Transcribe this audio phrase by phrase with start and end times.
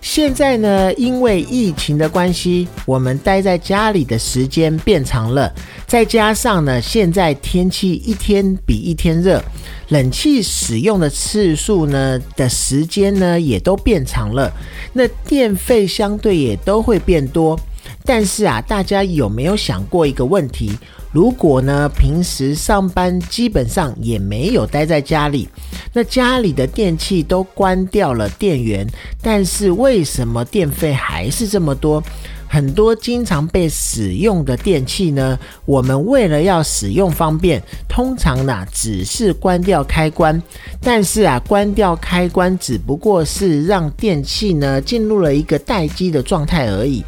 [0.00, 5.52] 现在呢，因为疫情的关系，我们待在家里的时间变长了，
[5.86, 9.42] 再加上呢，现在天气一天比一天热，
[9.88, 14.50] 冷气使用的次数呢的时间呢也都变长了，
[14.92, 17.58] 那电费相对也都会变多。
[18.04, 20.78] 但是啊，大家有没有想过一个问题？
[21.10, 25.48] 如果呢，平时上班基本上也没有待在家里，
[25.92, 28.86] 那家里的电器都关掉了电源，
[29.22, 32.02] 但是为什么电费还是这么多？
[32.50, 40.42] 很多经常被使用的电器呢，我们为了要使用方便，通常呢只是关掉开关，
[40.80, 47.04] 但是啊，关掉开关只不过是让电器呢进入了一个待机的状态而已。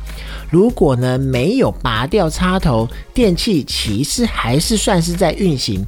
[0.51, 5.85] 如果呢没有拔掉插头，电器其实还是算是在运行。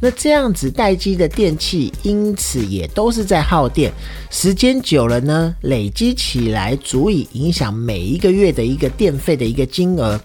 [0.00, 3.92] 那这样子待机的电器，因此也都是在耗电。
[4.30, 10.20] 时间久了呢，累积起来足以影响每一个月的一个电费的一个金额。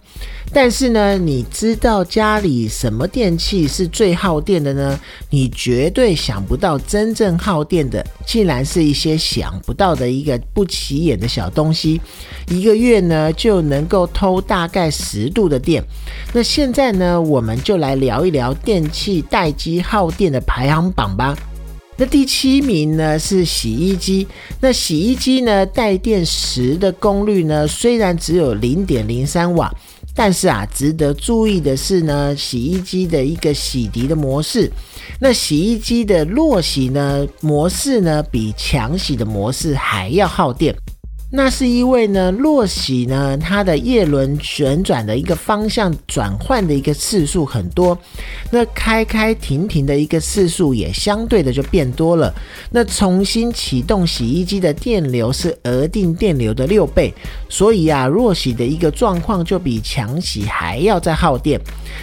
[0.53, 4.99] 但是呢，你知道家里什么电器是最耗电的呢？
[5.29, 12.01] 你绝对想不到，真正耗电的，竟然是一些想不到的一个不起眼的小东西。
[12.49, 15.83] 一个月呢，就能能够偷大概十度的电。
[16.31, 21.35] 那现在呢，我们就来聊一聊电器待机耗电的排行榜吧。
[21.97, 24.27] 那第七名呢是洗衣机。
[24.59, 29.73] 那洗衣机呢，带电时的功率呢，虽然只有零点零三瓦。
[30.13, 34.69] 但是啊，值得注意的是呢，洗衣机的一个洗涤的模式，
[35.21, 40.75] 那洗衣机的弱洗呢模式呢，比强洗的模式还要耗电。
[41.33, 47.97] 那是因为呢，落洗呢，它的叶轮旋转的一个方向转换的一个次数很多，
[48.49, 52.33] 那开开停停的一个次数也相对的就变多了。
[52.69, 57.13] 那重新启动洗衣机的电流是额定电流的六倍，
[57.47, 61.57] 所以啊，弱洗的一个状况就比强洗还要再耗电。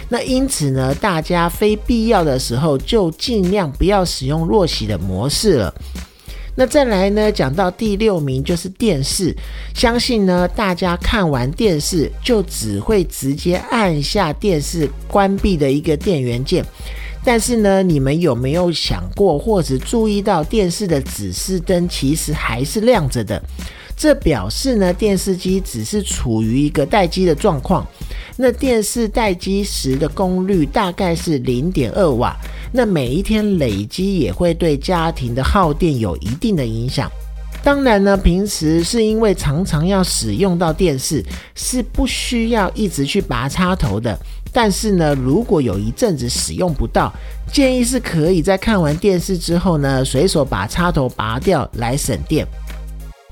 [0.09, 5.73] 那因此呢，大家非必要的时候就尽量不要使用弱洗的模式了。
[6.59, 7.31] 那再来呢？
[7.31, 9.33] 讲到第六名就是电视，
[9.73, 16.61] 相信呢大家看完电视就只会直接按下电视关闭的一个电源键，
[17.23, 23.41] 但是呢，你们有没有想过或者注意到电视的指示灯其实还是亮着的？
[23.95, 27.87] 这表示呢，电视机只是处于一个待机的状况。
[28.35, 32.35] 那电视待机时的功率大概是零点二瓦。
[32.71, 37.09] 那每一天累积也会对家庭的耗电有一定的影响。
[37.61, 41.23] 当然呢，平时是因为常常要使用到电视，
[41.55, 44.17] 是不需要一直去拔插头的。
[44.51, 47.11] 但是呢，如果有一阵子使用不到，
[47.51, 52.47] 建议是可以在看完电视之后呢，随手把插头拔掉来省电。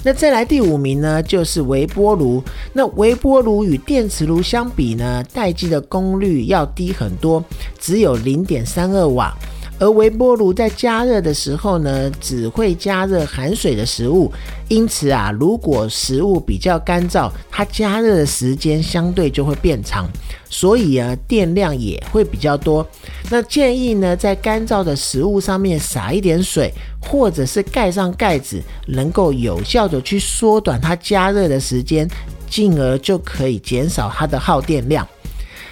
[0.03, 2.41] 那再来第五名呢，就是微波炉。
[2.71, 7.43] 那微波炉与电磁炉相比呢，待机的功率要低很多，
[7.79, 9.33] 只有零点三二瓦。
[9.79, 14.33] 而微波炉在加热的时候呢，只会加热含水的食物，
[14.69, 20.09] 因此啊，如果食物比较干燥，它加热的时间相对就会变长，
[20.49, 22.83] 所以啊，电量也会比较多。
[23.29, 32.09] 那建议呢，在干燥的食物上面撒一点水，或者是盖上盖子，能够有效的去缩短它加热的时间，
[32.49, 35.07] 进而就可以减少它的耗电量。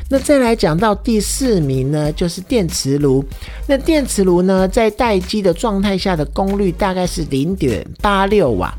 [0.07, 3.25] 那再来讲到第四名呢，就是电磁炉。
[3.67, 8.73] 那电磁炉呢，在待机的状态下的功率大概是零点八六瓦。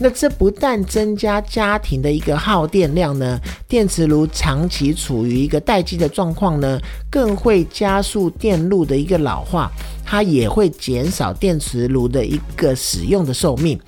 [0.00, 3.36] 那这不但增加家庭的一个耗电量呢，
[3.66, 6.78] 电磁炉长期处于一个待机的状况呢，
[7.10, 9.68] 更会加速电路的一个老化，
[10.10, 13.78] 它也会减少电磁炉的一个使用的寿命。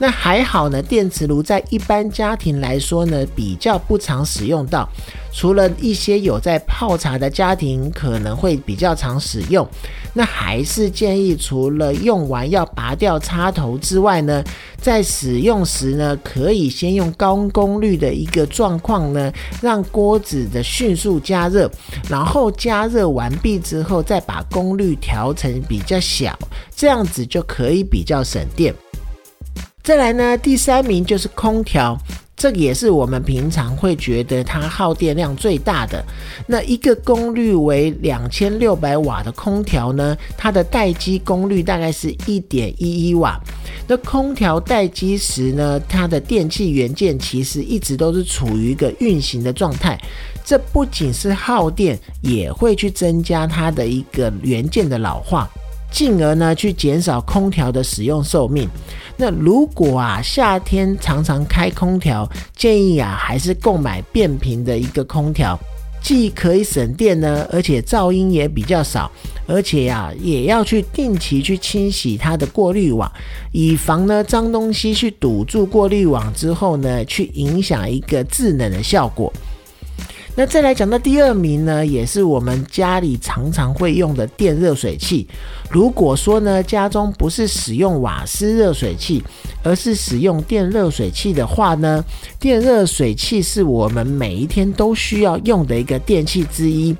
[0.00, 4.88] 那还好呢，电磁炉在一般家庭来说呢，比较不常使用到。
[5.32, 9.66] 除了一些有在泡茶的家庭可能会比较常使用，
[10.14, 14.42] 那还是建议除了用完要拔掉插头之外呢，
[14.80, 21.70] 在使用时呢，可以先用高功率的一个状况呢，让锅子的迅速加热，
[22.08, 26.36] 然后加热完毕之后再把功率调成比较小，
[26.74, 28.74] 这样子就可以比较省电。
[29.82, 31.96] 再来呢，第三名就是空调。
[32.38, 36.02] 这也是我们平常会觉得它耗电量最大的。
[36.46, 43.38] 那一个功率为两千六百瓦的空调呢，它的待机功率大概是一点一一瓦。
[43.88, 49.98] 那空调待机时呢，它的电器元件其实一直都是处于一个运行的状态。
[50.44, 55.50] 这不仅是耗电，也会去增加它的一个元件的老化。
[55.90, 58.68] 进而呢，去减少空调的使用寿命。
[59.16, 65.58] 那如果啊，夏天常常开空调，建议啊，还是购买变频的一个空调，
[66.00, 69.10] 既可以省电呢，而且噪音也比较少，
[69.46, 73.10] 而且呀，也要去定期去清洗它的过滤网，
[73.50, 79.32] 以防呢脏东西去堵住过滤网之后呢，去影响一个制冷的效果。
[80.38, 85.26] 那再来讲到第二名呢，也是我们家里常常会用的电热水器。
[85.68, 89.20] 如果说呢，家中不是使用瓦斯热水器，
[89.64, 92.04] 而是使用电热水器的话呢，
[92.38, 96.94] 电热水器是我们每一天都需要用的一个电器之一。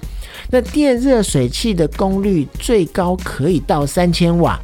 [0.51, 4.59] 那电热水器的功率最高可以到三千瓦。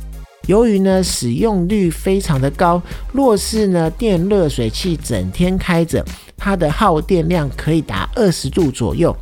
[0.48, 2.82] 由于呢使用率非常的高，
[3.12, 6.04] 若是呢电热水器整天开着。
[6.36, 9.14] 它的耗电量可以达二十度左右，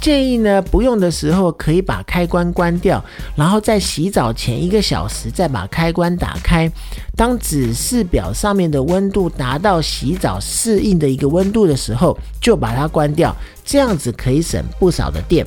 [0.00, 3.02] 建议呢不用的时候可以把开关关掉，
[3.36, 6.70] 然后在洗澡前一个小时再把开关打开。
[7.16, 15.46] 当指示表上面的温度达到洗澡适应的一个温度的时候，就把它关掉，这样子可以省不少的电。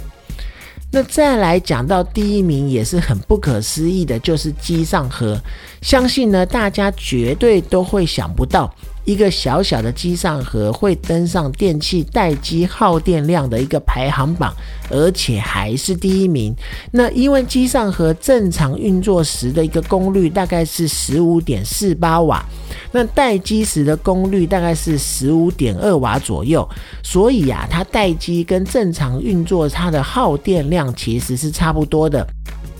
[0.91, 5.37] 那再来讲到第一名也是很不可思议的，就是机上盒，
[5.81, 8.73] 相信呢大家绝对都会想不到。
[9.05, 14.53] 一个小小的机上盒会登上电器待机耗电量的一个排行榜，
[14.89, 16.53] 而且还是第一名。
[16.91, 22.43] 那因为机上盒正常运作时的一个功率大概是十五点四八瓦，
[22.91, 26.67] 那待机时的功率大概是十五点二瓦左右，
[27.03, 32.27] 所以啊，它待机跟正常运作它的耗电量其实是差不多的。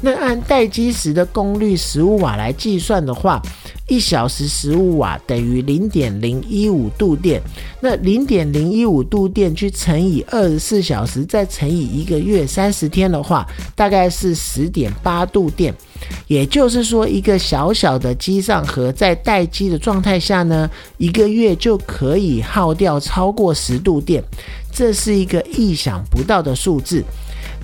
[0.06, 3.42] 那按待机时的功率十五瓦来计算的话，
[3.88, 7.42] 一小时十五瓦等于零点零一五度电。
[7.82, 15.74] 那零点零一五度电去乘以二十四小时，再乘以一个月三十天的话，大概是十点八度电。
[16.28, 20.70] 也就是说，一个小小的机上盒在待机的状态下呢，
[21.00, 24.24] 一个月就可以耗掉超过十度电，
[24.72, 27.04] 这是一个意想不到的数字。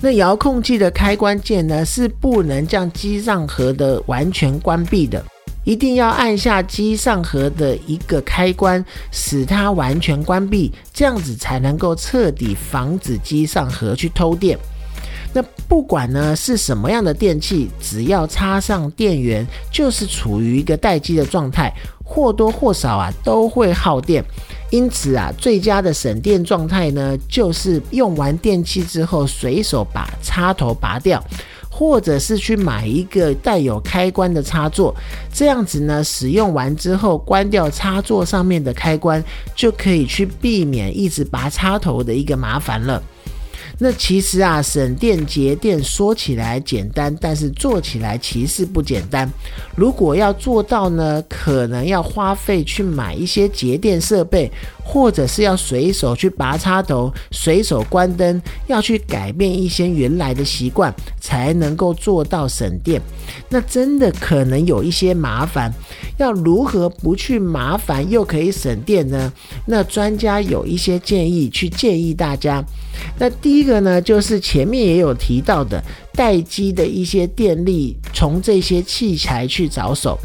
[0.04, 5.24] 那遥控器的开关键呢，是不能将机上盒的完全关闭的，
[5.62, 14.58] 一定要按下机上盒的一个开关，使它完全关闭，这样子才能够彻底防止机上盒去偷电。
[15.32, 21.72] 那不管呢是什么样的电器，只要插上电源，就是处于一个待机的状态，
[22.04, 24.22] 或多或少啊都会耗电。
[24.72, 31.22] 因此啊，最佳的省电状态呢，就是用完电器之后，随手把插头拔掉，
[31.70, 34.94] 或者是去买一个带有开关的插座，
[35.30, 39.22] 这样子呢，使用完之后关掉插座上面的开关，
[39.54, 43.02] 就可以去避免一直拔插头的一个麻烦了。
[43.78, 49.28] 那其实啊，省电节电说起来简单，但是做起来其实不简单。
[49.74, 54.50] 如果要做到呢，可能要花费去买一些节电设备，
[54.84, 63.00] 或者是要随手去拔插头、随手关灯，要去改变一些原来的习惯，才能够做到省电。
[63.48, 65.72] 那真的可能有一些麻烦。
[66.18, 69.32] 要如何不去麻烦又可以省电呢？
[69.66, 72.62] 那专家有一些建议，去建议大家。
[73.18, 75.80] 那第一这个呢，就是前面也有提到的，
[76.14, 80.18] 待机的一些电力，从这些器材去着手。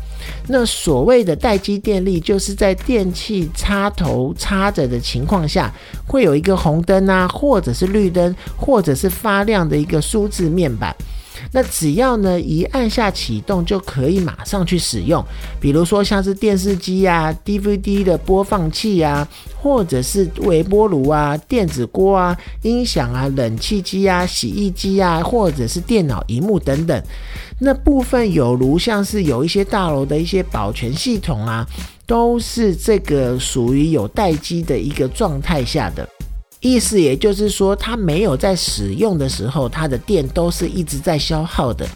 [0.48, 5.72] 那所谓的待机电力，就是在电器插头插着的情况下，
[6.08, 10.96] 会有一个红灯啊，或者是绿灯，或者是发亮的一个数字面板。
[11.51, 15.24] 那只要呢一按下启动，就可以马上去使用。
[15.60, 19.27] 比如说像是电视机啊、DVD 的播放器啊，
[19.62, 27.03] 或者是微波炉啊、电子锅啊、音响啊、冷气机啊、洗衣机啊，或者是电脑荧幕等等。
[27.60, 31.65] 那部分有如像是有一些大楼的一些保全系统啊，
[32.06, 36.08] 都是这个属于有待机的一个状态下的。
[36.60, 41.88] 意思也就是说，它没有在使用的时候，它的电都是一直在消耗的。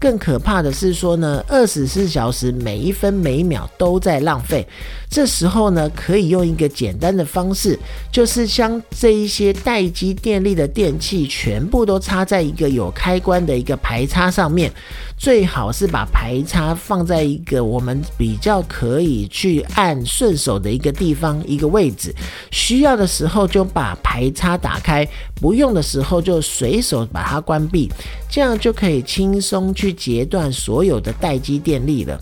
[0.00, 4.66] 更可怕的是说呢，二十四小时每一分每一秒都在浪费。
[5.10, 7.78] 这时候呢，可以用一个简单的方式，
[8.12, 14.70] 就是将这一些待机电力的电器全部都插在一个有开关的一个排插上面，
[15.16, 22.14] 最好是把排插放在一个我们比较可以去按顺手的一个地方一个位置。
[22.50, 27.90] 需要的时候就把排插打开，不用的时候就随手把它关闭，
[28.30, 29.92] 这样就可以轻松去。
[29.98, 32.18] 截断所有的待机电力了。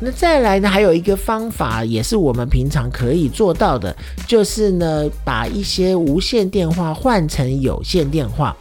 [0.00, 0.68] 那再来呢？
[0.68, 8.54] 还有一个方法，也是我们平常可以做到的，就是呢，把一些无线电话换成有线电话。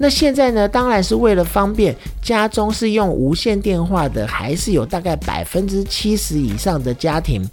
[0.00, 7.44] 那现在呢，当然是为了方便，家中是用无线电话的，还是有大概百分之七十以上的家庭。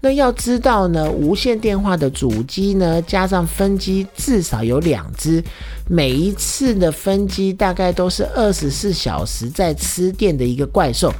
[0.00, 5.44] 那要知道呢，无线电话的主机呢，加上分机至少有两只，
[5.86, 11.12] 每一次的分机大概都是二十四小时在吃电的一个怪兽。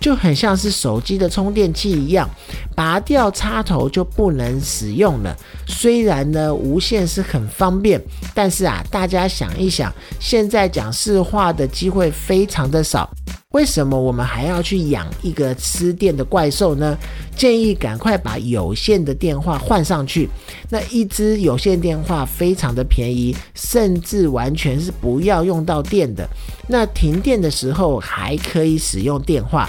[0.00, 2.28] 就很像是手机的充电器一样，
[2.74, 5.36] 拔掉插头就不能使用了。
[5.66, 8.00] 虽然呢无线是很方便，
[8.34, 13.10] 但是啊，大家想一想，现在讲市话的机会非常的少，
[13.50, 16.96] 为什么我们还要去养一个吃电的怪兽呢？
[17.36, 20.28] 建议赶快把有线的电话换上去。
[20.70, 26.26] 那一只有线电话非常的便宜，甚至完全是不要用到电的。
[26.68, 29.68] 那停电的时候还可以使用电话。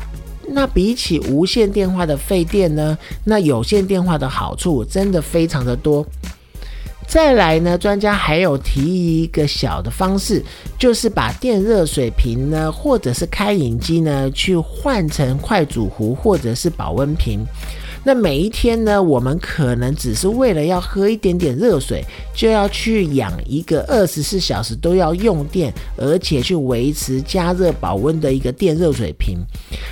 [0.53, 2.97] 那比起无线电话的费电呢？
[3.23, 6.05] 那有线电话的好处真的非常的多。
[7.07, 10.41] 再来呢，专家还有提议一个小的方式，
[10.79, 17.45] 就是把电热水瓶呢，或者是开饮机呢，去换成快煮壶或者是保温瓶。
[18.03, 22.03] 那每一天呢，我们可能只是为了要喝一点点热水，
[22.33, 29.37] 就要去养一个二十四小时都要用电，而且去维持加热保温的一个电热水瓶，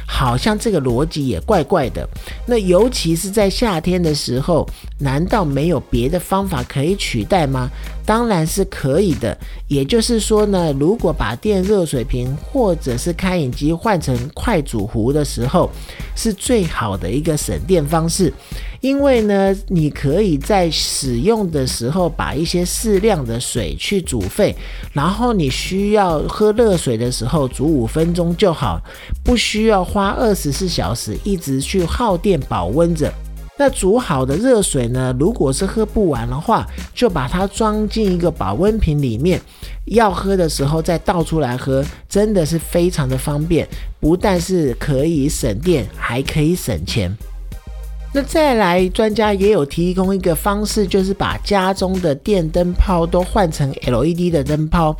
[0.07, 2.07] 好像这个逻辑也怪怪的。
[2.47, 7.69] 那尤其是在夏天的时候，难道没有别的方法可以取代吗？
[8.09, 9.37] 当然是可以的。
[9.67, 15.69] 也就是说呢，如果把电热水瓶或者是开饮机换成快煮壶的时候，
[16.15, 18.33] 是最好的一个省电方式。
[18.81, 24.55] 因为呢，你可以在使用的时候把一些适量的水去煮沸，
[24.91, 28.81] 然后你需要喝热水的时候煮五分钟就好，
[29.23, 33.13] 不需要花二十四小时一直去耗电保温着。
[33.59, 35.13] 那煮好的热水呢？
[35.19, 39.41] 如果是喝不完的话，就把它装进一个保温瓶里面，
[39.83, 43.67] 要喝的时候再倒出来喝，真的是非常的方便。
[43.99, 47.13] 不但是可以省电，还可以省钱。
[48.13, 54.95] 那再来，专家也有提供一个方式，就是把家中的电灯泡都换成 LED 的灯泡。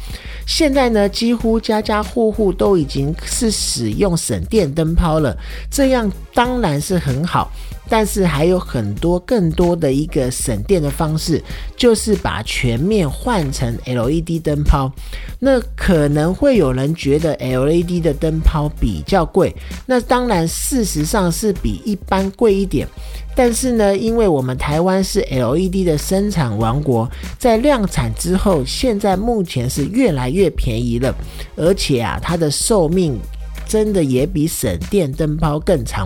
[0.46, 5.34] 现在呢，几乎家家户户都已经是使用省电灯泡了，
[5.72, 7.50] 这样当然是很好。
[7.89, 11.43] 但是还有很多更多的一个省电的方式，
[11.75, 14.91] 就是把全面换成 LED 灯泡。
[15.39, 19.55] 那可能会有人觉得 LED 的灯泡比较贵，
[19.86, 22.88] 那当然事实上是比一般贵一点。
[23.36, 31.15] 但是呢，因为我们台湾是 LED 的生产王国，在量产之后，现在目前是越来越便宜了，
[31.55, 33.17] 而且啊，它的寿命
[33.65, 36.05] 真的也比省电灯泡更长。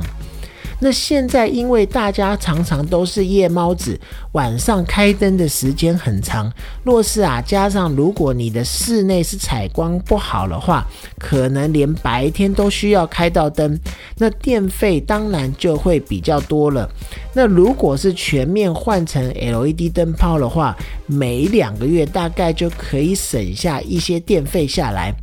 [0.84, 3.98] 那现在，因为大家常常都是夜猫子，
[4.34, 6.52] 晚上开灯的时间很长。
[6.84, 10.86] 若是啊，加上如果你的室内是采光不好的话，
[11.18, 13.80] 可能连白天都需要开到灯，
[14.18, 16.90] 那电费当然就会比较多了。
[17.34, 20.76] 那如果是全面换成 LED 灯泡的话，
[21.06, 25.14] 每两个月大概就可以省下一些电费下来。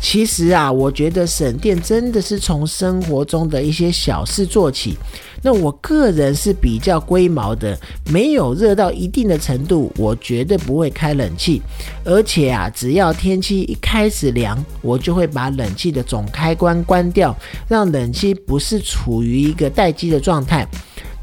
[0.00, 4.96] 其实啊，我觉得省电真的是从生活中的一些小事做起。
[5.42, 7.78] 那我个人是比较龟毛的，
[8.10, 11.62] 没有热到一定的程度，我绝对不会开冷气。
[12.04, 17.36] 而且啊，只要天气一开始凉，我就会把冷气的总开关关掉，
[17.68, 20.66] 让冷气不是处于一个待机的状态。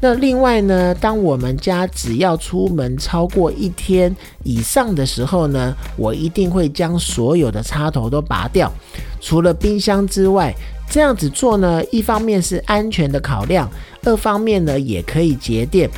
[0.00, 8.70] 那另外呢，当我们家只要出门超过一天以上的时候呢，我一定会将所有的插头都拔掉，
[9.20, 10.54] 除了冰箱之外。
[10.88, 13.68] 这样子做呢，一方面是安全的考量，
[14.04, 15.90] 二方面呢也可以节电。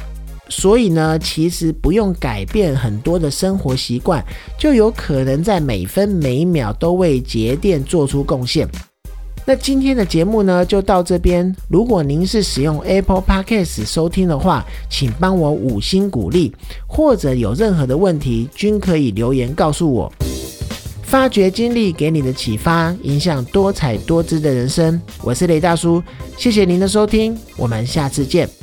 [0.48, 4.24] 所以呢，其实不用改变很多的生活习惯，
[4.58, 8.66] 就有可能在每分每秒都为节电做出贡献。
[9.48, 11.56] 那今天的节目呢，就到这边。
[11.68, 16.52] 如果您是使用 Apple Podcast 收听的话，请帮我五星鼓励，
[16.86, 20.12] 或者有任何的问题，均可以留言告诉我。
[21.02, 25.00] 发掘经历给你的启发，影响多彩多姿的人生。
[25.22, 26.02] 我是雷大叔，
[26.36, 28.57] 谢谢您的收听，我们下次见。